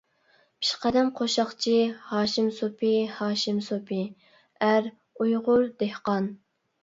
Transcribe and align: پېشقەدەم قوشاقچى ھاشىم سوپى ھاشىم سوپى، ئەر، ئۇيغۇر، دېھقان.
پېشقەدەم 0.61 1.09
قوشاقچى 1.17 1.73
ھاشىم 2.13 2.47
سوپى 2.61 2.89
ھاشىم 3.17 3.61
سوپى، 3.67 3.99
ئەر، 4.69 4.89
ئۇيغۇر، 5.25 5.69
دېھقان. 5.85 6.33